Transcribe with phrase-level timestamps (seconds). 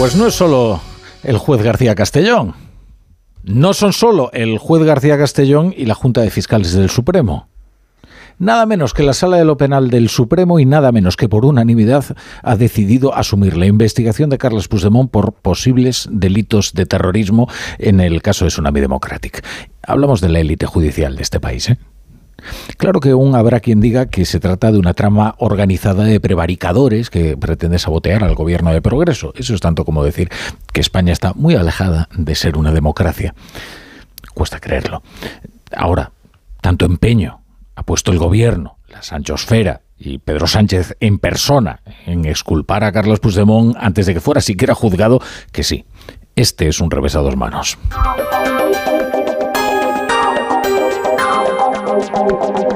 [0.00, 0.80] Pues no es solo
[1.22, 2.54] el juez García Castellón.
[3.42, 7.48] No son solo el juez García Castellón y la Junta de Fiscales del Supremo.
[8.38, 11.44] Nada menos que la Sala de lo Penal del Supremo y nada menos que por
[11.44, 17.46] unanimidad ha decidido asumir la investigación de Carlos Puigdemont por posibles delitos de terrorismo
[17.78, 19.44] en el caso de Tsunami Democratic.
[19.82, 21.78] Hablamos de la élite judicial de este país, ¿eh?
[22.76, 27.10] Claro que aún habrá quien diga que se trata de una trama organizada de prevaricadores
[27.10, 29.32] que pretende sabotear al gobierno de progreso.
[29.36, 30.30] Eso es tanto como decir
[30.72, 33.34] que España está muy alejada de ser una democracia.
[34.34, 35.02] Cuesta creerlo.
[35.74, 36.12] Ahora,
[36.60, 37.42] tanto empeño
[37.74, 43.20] ha puesto el gobierno, la Sanchosfera y Pedro Sánchez en persona en exculpar a Carlos
[43.20, 45.20] Puigdemont antes de que fuera siquiera juzgado
[45.52, 45.84] que sí,
[46.36, 47.78] este es un revés a dos manos.
[52.12, 52.69] Thank you.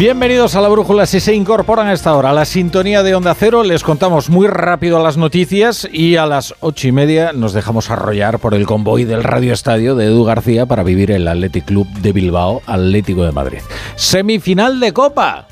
[0.00, 1.04] Bienvenidos a la Brújula.
[1.04, 4.46] Si se incorporan a esta hora a la sintonía de Onda Cero, les contamos muy
[4.48, 9.04] rápido las noticias y a las ocho y media nos dejamos arrollar por el convoy
[9.04, 13.32] del Radio Estadio de Edu García para vivir el Athletic Club de Bilbao, Atlético de
[13.32, 13.58] Madrid.
[13.94, 15.46] Semifinal de Copa.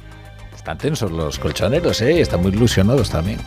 [0.56, 2.18] Están tensos los colchoneros, ¿eh?
[2.22, 3.40] están muy ilusionados también.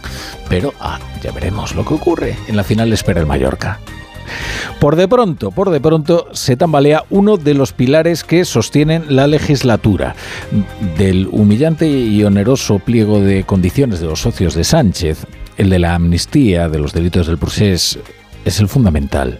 [0.49, 2.38] Pero ah, ya veremos lo que ocurre.
[2.47, 3.79] En la final espera el Mallorca.
[4.81, 9.27] Por de pronto, por de pronto se tambalea uno de los pilares que sostienen la
[9.27, 10.15] legislatura.
[10.97, 15.93] Del humillante y oneroso pliego de condiciones de los socios de Sánchez, el de la
[15.93, 17.99] amnistía de los delitos del procés
[18.43, 19.38] es el fundamental.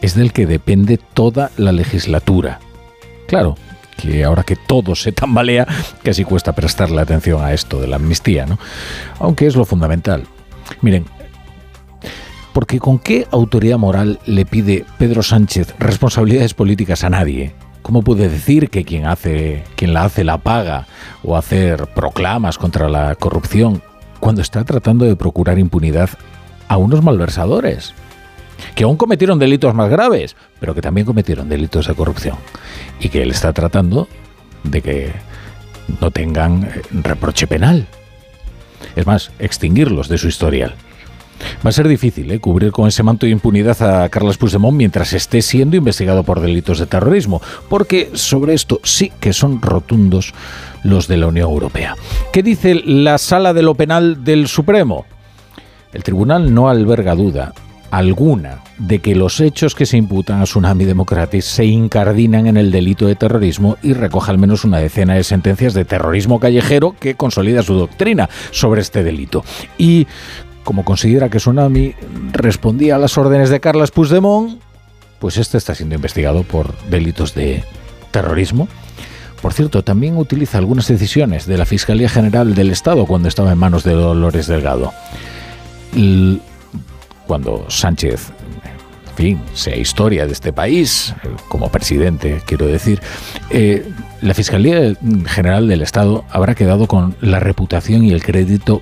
[0.00, 2.58] Es del que depende toda la legislatura.
[3.28, 3.56] Claro,
[3.98, 5.66] que ahora que todo se tambalea,
[6.02, 8.58] casi cuesta prestarle atención a esto de la amnistía, ¿no?
[9.18, 10.24] Aunque es lo fundamental.
[10.80, 11.04] Miren,
[12.52, 17.54] porque ¿con qué autoridad moral le pide Pedro Sánchez responsabilidades políticas a nadie?
[17.82, 20.86] ¿Cómo puede decir que quien, hace, quien la hace la paga
[21.24, 23.82] o hacer proclamas contra la corrupción
[24.20, 26.10] cuando está tratando de procurar impunidad
[26.68, 27.94] a unos malversadores?
[28.76, 32.36] Que aún cometieron delitos más graves, pero que también cometieron delitos de corrupción.
[33.00, 34.06] Y que él está tratando
[34.62, 35.12] de que
[36.00, 37.88] no tengan eh, reproche penal.
[38.94, 40.76] Es más, extinguirlos de su historial.
[41.64, 42.40] Va a ser difícil ¿eh?
[42.40, 46.78] cubrir con ese manto de impunidad a Carlos Puigdemont mientras esté siendo investigado por delitos
[46.78, 50.34] de terrorismo, porque sobre esto sí que son rotundos
[50.82, 51.96] los de la Unión Europea.
[52.32, 55.04] ¿Qué dice la Sala de lo Penal del Supremo?
[55.92, 57.52] El tribunal no alberga duda
[57.92, 62.72] alguna de que los hechos que se imputan a Tsunami Democratic se incardinan en el
[62.72, 67.14] delito de terrorismo y recoge al menos una decena de sentencias de terrorismo callejero que
[67.16, 69.44] consolida su doctrina sobre este delito.
[69.76, 70.06] Y
[70.64, 71.94] como considera que Tsunami
[72.32, 74.60] respondía a las órdenes de Carlos Puigdemont,
[75.18, 77.64] pues este está siendo investigado por delitos de
[78.10, 78.68] terrorismo.
[79.40, 83.58] Por cierto, también utiliza algunas decisiones de la Fiscalía General del Estado cuando estaba en
[83.58, 84.92] manos de Dolores Delgado.
[87.26, 88.30] Cuando Sánchez,
[89.10, 91.14] en fin, sea historia de este país,
[91.48, 93.00] como presidente, quiero decir,
[93.50, 93.84] eh,
[94.20, 94.94] la Fiscalía
[95.26, 98.80] General del Estado habrá quedado con la reputación y el crédito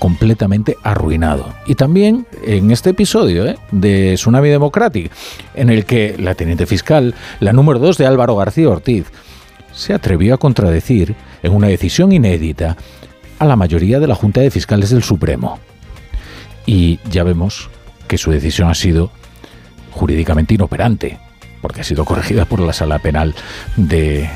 [0.00, 1.54] completamente arruinado.
[1.66, 3.58] Y también en este episodio ¿eh?
[3.70, 5.12] de Tsunami Democratic,
[5.54, 9.06] en el que la teniente fiscal, la número 2 de Álvaro García Ortiz,
[9.72, 12.76] se atrevió a contradecir en una decisión inédita
[13.38, 15.60] a la mayoría de la Junta de Fiscales del Supremo.
[16.64, 17.68] Y ya vemos
[18.08, 19.10] que su decisión ha sido
[19.90, 21.18] jurídicamente inoperante,
[21.60, 23.34] porque ha sido corregida por la Sala Penal
[23.76, 24.30] de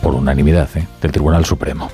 [0.00, 0.86] por unanimidad ¿eh?
[1.00, 1.90] del Tribunal Supremo.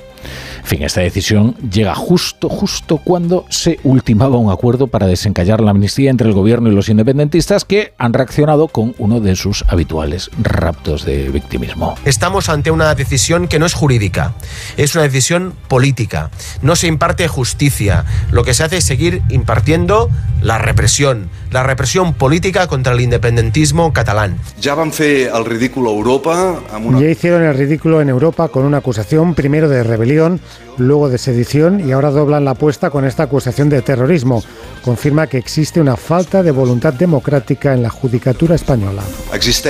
[0.59, 5.71] En fin, esta decisión llega justo, justo cuando se ultimaba un acuerdo para desencallar la
[5.71, 10.29] amnistía entre el gobierno y los independentistas que han reaccionado con uno de sus habituales
[10.41, 11.95] raptos de victimismo.
[12.05, 14.33] Estamos ante una decisión que no es jurídica,
[14.77, 16.29] es una decisión política.
[16.61, 20.09] No se imparte justicia, lo que se hace es seguir impartiendo
[20.41, 24.37] la represión, la represión política contra el independentismo catalán.
[24.61, 26.59] Ya van el ridículo Europa.
[26.99, 30.39] Ya hicieron el ridículo en Europa con una acusación primero de rebelión
[30.77, 34.43] luego de sedición y ahora doblan la apuesta con esta acusación de terrorismo.
[34.83, 39.03] Confirma que existe una falta de voluntad democrática en la judicatura española.
[39.33, 39.69] Existe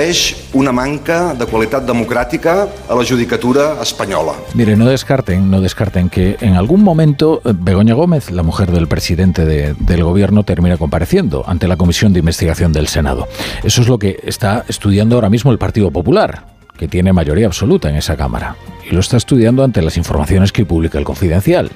[0.53, 4.33] una manca de calidad democrática a la judicatura española.
[4.53, 8.87] Mire, no descarten, no descarten que en algún momento eh, Begoña Gómez, la mujer del
[8.87, 13.27] presidente del gobierno, termina compareciendo ante la Comisión de Investigación del Senado.
[13.63, 17.89] Eso es lo que está estudiando ahora mismo el Partido Popular, que tiene mayoría absoluta
[17.89, 18.55] en esa Cámara
[18.89, 21.69] y lo está estudiando ante las informaciones que publica el Confidencial,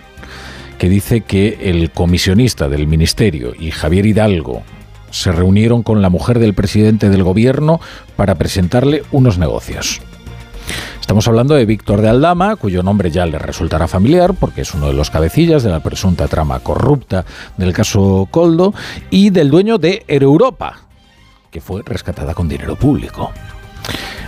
[0.77, 4.63] que dice que el comisionista del Ministerio y Javier Hidalgo
[5.11, 7.81] se reunieron con la mujer del presidente del gobierno
[8.15, 9.99] para presentarle unos negocios.
[11.01, 14.87] Estamos hablando de Víctor de Aldama, cuyo nombre ya le resultará familiar porque es uno
[14.87, 17.25] de los cabecillas de la presunta trama corrupta
[17.57, 18.73] del caso Coldo,
[19.09, 20.79] y del dueño de Europa,
[21.51, 23.33] que fue rescatada con dinero público.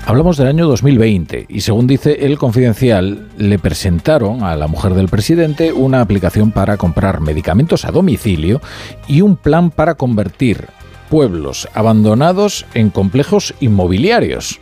[0.07, 5.07] Hablamos del año 2020 y según dice el confidencial, le presentaron a la mujer del
[5.07, 8.61] presidente una aplicación para comprar medicamentos a domicilio
[9.07, 10.67] y un plan para convertir
[11.09, 14.59] pueblos abandonados en complejos inmobiliarios.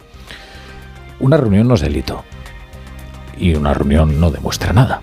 [1.20, 2.24] Una reunión no es delito
[3.38, 5.02] y una reunión no demuestra nada.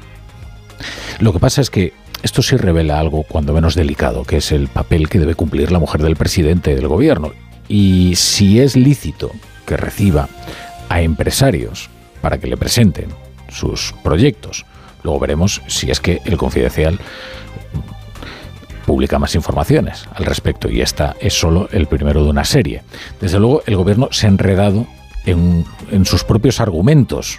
[1.18, 1.92] Lo que pasa es que
[2.22, 5.78] esto sí revela algo cuando menos delicado, que es el papel que debe cumplir la
[5.78, 7.32] mujer del presidente del gobierno.
[7.68, 9.32] Y si es lícito
[9.70, 10.28] que reciba
[10.88, 11.90] a empresarios
[12.20, 13.06] para que le presenten
[13.48, 14.66] sus proyectos.
[15.04, 16.98] Luego veremos si es que el confidencial
[18.84, 22.82] publica más informaciones al respecto y esta es solo el primero de una serie.
[23.20, 24.88] Desde luego el gobierno se ha enredado
[25.24, 25.64] en,
[26.04, 27.38] sus propios argumentos.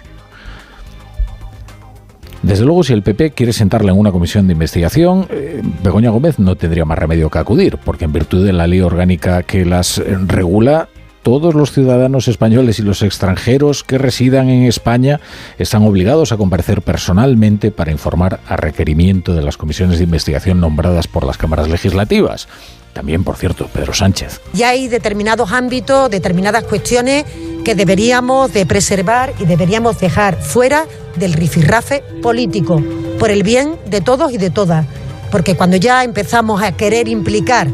[2.42, 6.38] Desde luego, si el PP quiere sentarle en una comisión de investigación, eh, Begoña Gómez
[6.38, 10.02] no tendría más remedio que acudir, porque en virtud de la ley orgánica que las
[10.26, 10.88] regula,
[11.22, 15.20] todos los ciudadanos españoles y los extranjeros que residan en España
[15.58, 21.06] están obligados a comparecer personalmente para informar a requerimiento de las comisiones de investigación nombradas
[21.06, 22.48] por las cámaras legislativas.
[22.92, 24.40] También, por cierto, Pedro Sánchez.
[24.52, 27.24] Ya hay determinados ámbitos, determinadas cuestiones
[27.64, 30.86] que deberíamos de preservar y deberíamos dejar fuera
[31.16, 32.82] del rifirrafe político,
[33.18, 34.84] por el bien de todos y de todas.
[35.30, 37.68] Porque cuando ya empezamos a querer implicar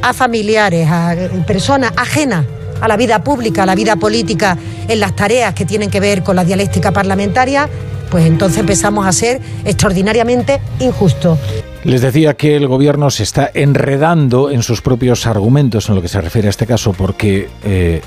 [0.00, 1.14] a familiares, a
[1.46, 2.46] personas ajenas
[2.82, 4.58] a la vida pública, a la vida política,
[4.88, 7.68] en las tareas que tienen que ver con la dialéctica parlamentaria,
[8.10, 11.38] pues entonces empezamos a ser extraordinariamente injustos.
[11.84, 16.08] Les decía que el gobierno se está enredando en sus propios argumentos en lo que
[16.08, 18.02] se refiere a este caso, porque, eh,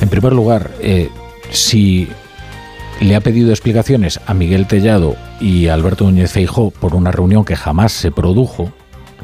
[0.00, 1.08] en primer lugar, eh,
[1.50, 2.08] si
[3.00, 7.44] le ha pedido explicaciones a Miguel Tellado y a Alberto Núñez Feijó por una reunión
[7.44, 8.70] que jamás se produjo,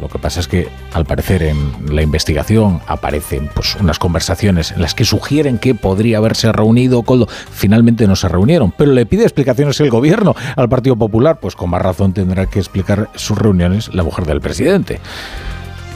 [0.00, 4.80] lo que pasa es que, al parecer, en la investigación aparecen pues, unas conversaciones en
[4.80, 7.26] las que sugieren que podría haberse reunido Coldo.
[7.28, 11.38] Finalmente no se reunieron, pero le pide explicaciones el gobierno al Partido Popular.
[11.40, 15.00] Pues con más razón tendrá que explicar sus reuniones la mujer del presidente.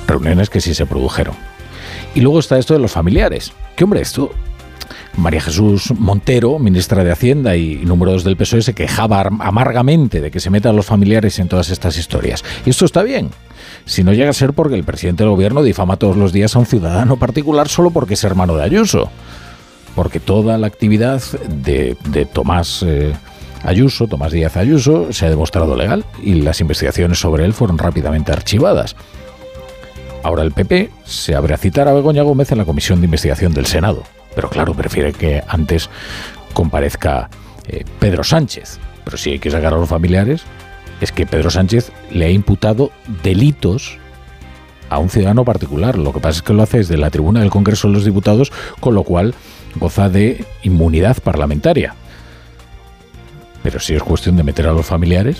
[0.06, 1.34] Reuniones que sí se produjeron.
[2.14, 3.52] Y luego está esto de los familiares.
[3.74, 4.30] ¿Qué hombre, esto
[5.16, 10.30] María Jesús Montero, ministra de Hacienda y número dos del PSOE, se quejaba amargamente de
[10.30, 12.44] que se metan los familiares en todas estas historias.
[12.66, 13.30] Y esto está bien
[13.84, 16.58] si no llega a ser porque el presidente del gobierno difama todos los días a
[16.58, 19.10] un ciudadano particular solo porque es hermano de Ayuso.
[19.94, 21.96] Porque toda la actividad de,
[22.32, 23.12] Tomás eh,
[23.62, 28.32] Ayuso, Tomás Díaz Ayuso, se ha demostrado legal y las investigaciones sobre él fueron rápidamente
[28.32, 28.96] archivadas.
[30.24, 33.52] Ahora el PP se abre a citar a Begoña Gómez en la comisión de investigación
[33.52, 34.02] del Senado.
[34.34, 35.90] Pero claro, prefiere que antes
[36.54, 37.28] comparezca
[37.68, 38.78] eh, Pedro Sánchez.
[39.04, 40.42] Pero si hay que sacar a los familiares,
[41.00, 42.90] es que Pedro Sánchez le ha imputado
[43.22, 43.98] delitos
[44.90, 45.98] a un ciudadano particular.
[45.98, 48.52] Lo que pasa es que lo hace desde la tribuna del Congreso de los Diputados,
[48.80, 49.34] con lo cual
[49.76, 51.94] goza de inmunidad parlamentaria.
[53.62, 55.38] Pero si es cuestión de meter a los familiares.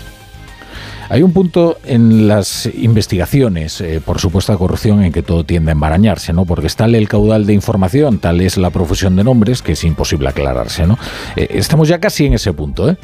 [1.07, 5.73] Hay un punto en las investigaciones eh, por supuesta corrupción en que todo tiende a
[5.73, 6.45] embarañarse, ¿no?
[6.45, 10.29] Porque está el caudal de información, tal es la profusión de nombres que es imposible
[10.29, 10.97] aclararse, ¿no?
[11.35, 12.97] Eh, estamos ya casi en ese punto, ¿eh?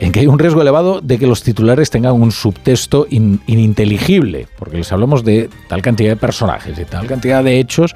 [0.00, 4.78] En que hay un riesgo elevado de que los titulares tengan un subtexto ininteligible, porque
[4.78, 7.94] les hablamos de tal cantidad de personajes, y tal cantidad de hechos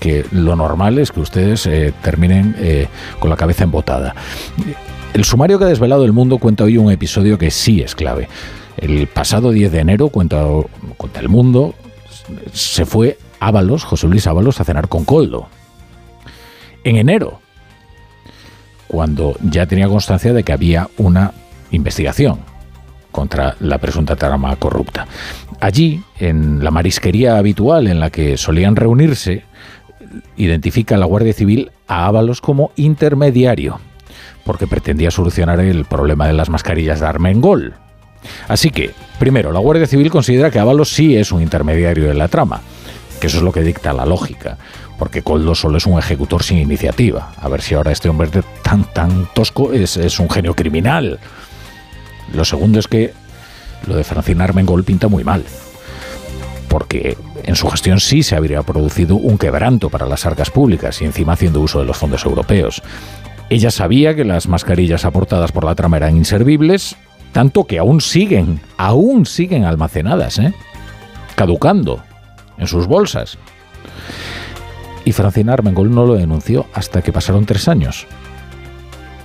[0.00, 2.88] que lo normal es que ustedes eh, terminen eh,
[3.20, 4.14] con la cabeza embotada.
[5.12, 8.28] El sumario que ha desvelado el mundo cuenta hoy un episodio que sí es clave.
[8.76, 10.46] El pasado 10 de enero, cuenta,
[11.20, 11.74] el mundo,
[12.52, 15.48] se fue Ábalos, José Luis Ábalos, a cenar con Coldo.
[16.82, 17.40] En enero,
[18.90, 21.32] cuando ya tenía constancia de que había una
[21.70, 22.40] investigación
[23.12, 25.06] contra la presunta trama corrupta.
[25.60, 29.44] Allí, en la marisquería habitual en la que solían reunirse,
[30.36, 33.78] identifica la Guardia Civil a Ábalos como intermediario,
[34.44, 37.74] porque pretendía solucionar el problema de las mascarillas de Armengol.
[38.48, 42.26] Así que, primero, la Guardia Civil considera que Ábalos sí es un intermediario de la
[42.26, 42.60] trama,
[43.20, 44.58] que eso es lo que dicta la lógica,
[45.00, 47.32] porque Coldo solo es un ejecutor sin iniciativa.
[47.40, 48.28] A ver si ahora este hombre
[48.62, 51.18] tan, tan tosco es, es un genio criminal.
[52.34, 53.14] Lo segundo es que
[53.86, 55.42] lo de Francina Armengol pinta muy mal,
[56.68, 61.06] porque en su gestión sí se habría producido un quebranto para las arcas públicas y
[61.06, 62.82] encima haciendo uso de los fondos europeos.
[63.48, 66.94] Ella sabía que las mascarillas aportadas por la trama eran inservibles,
[67.32, 70.52] tanto que aún siguen, aún siguen almacenadas, ¿eh?
[71.36, 72.02] caducando
[72.58, 73.38] en sus bolsas.
[75.10, 78.06] Y Francina Armengol no lo denunció hasta que pasaron tres años.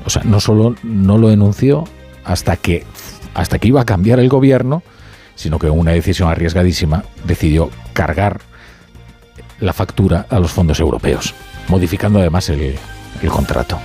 [0.03, 1.83] O sea, no solo no lo denunció
[2.23, 2.83] hasta que,
[3.35, 4.81] hasta que iba a cambiar el gobierno,
[5.35, 8.41] sino que una decisión arriesgadísima decidió cargar
[9.59, 11.35] la factura a los fondos europeos,
[11.67, 12.77] modificando además el,
[13.21, 13.77] el contrato.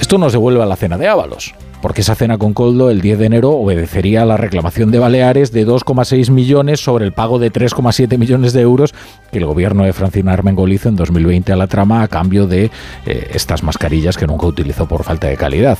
[0.00, 1.54] Esto nos devuelve a la cena de Ábalos,
[1.84, 5.52] porque esa cena con Coldo el 10 de enero obedecería a la reclamación de Baleares
[5.52, 8.94] de 2,6 millones sobre el pago de 3,7 millones de euros
[9.30, 12.70] que el gobierno de Francina Armengol hizo en 2020 a la trama a cambio de
[13.04, 15.76] eh, estas mascarillas que nunca utilizó por falta de calidad.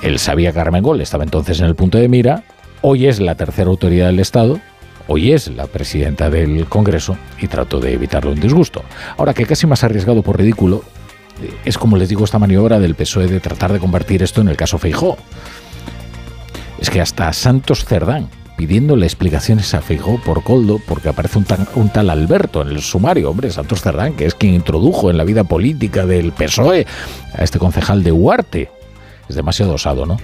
[0.00, 2.44] Él sabía que Armengol estaba entonces en el punto de mira,
[2.80, 4.60] hoy es la tercera autoridad del Estado,
[5.08, 8.84] hoy es la presidenta del Congreso y trató de evitarle un disgusto.
[9.18, 10.84] Ahora que casi más arriesgado por ridículo,
[11.64, 14.56] es como les digo esta maniobra del PSOE de tratar de convertir esto en el
[14.56, 15.16] caso Feijó.
[16.78, 21.88] Es que hasta Santos Cerdán pidiéndole explicaciones a Feijó por Coldo porque aparece un, un,
[21.88, 25.44] tal Alberto en el sumario, hombre, Santos Cerdán, que es quien introdujo en la vida
[25.44, 26.86] política del PSOE
[27.34, 28.70] a este concejal de Huarte.
[29.28, 30.16] Es demasiado osado, ¿no?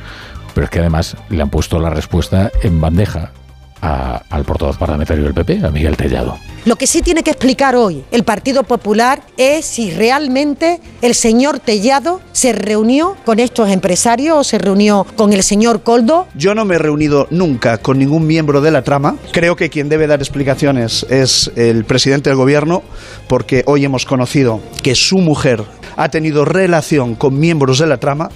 [0.55, 3.33] Pero es que además le han puesto la respuesta en bandeja
[3.81, 6.39] a, al portavoz parlamentario del PP, a Miguel Tellado.
[6.65, 11.61] Lo que sí tiene que explicar hoy el Partido Popular es si realmente el señor
[11.61, 16.27] Tellado se reunió con estos empresarios o se reunió con el señor Coldo.
[16.35, 19.17] Yo no me he reunido nunca con ningún miembro de la trama.
[19.33, 22.83] Creo que quien debe dar explicaciones es el presidente del gobierno,
[23.29, 25.65] porque hoy hemos conocido que su mujer
[25.97, 28.31] ha tenido relación con miembros de la trama